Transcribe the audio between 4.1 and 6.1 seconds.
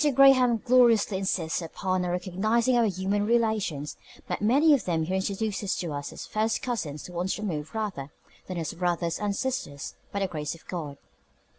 but many of them he introduces to